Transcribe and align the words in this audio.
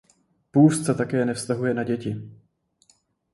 Půst 0.51 0.85
se 0.85 0.95
také 0.95 1.25
nevztahuje 1.25 1.73
na 1.73 1.83
děti. 1.83 2.31